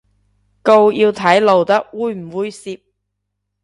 [0.63, 2.81] 告要睇露得猥唔猥褻